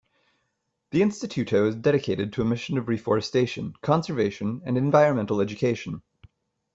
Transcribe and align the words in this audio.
The 0.89 1.01
Instituto 1.01 1.67
is 1.69 1.75
dedicated 1.75 2.33
to 2.33 2.41
a 2.41 2.45
mission 2.45 2.79
of 2.79 2.87
reforestation, 2.87 3.75
conservation 3.83 4.63
and 4.65 4.75
environmental 4.75 5.41
education. 5.41 6.01